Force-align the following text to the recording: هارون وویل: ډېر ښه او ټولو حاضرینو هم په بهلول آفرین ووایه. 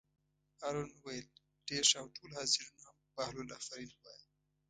هارون 0.61 0.89
وویل: 0.93 1.27
ډېر 1.67 1.83
ښه 1.89 1.97
او 2.01 2.07
ټولو 2.15 2.33
حاضرینو 2.39 2.81
هم 2.85 2.95
په 3.01 3.07
بهلول 3.17 3.49
آفرین 3.59 3.89
ووایه. 3.93 4.25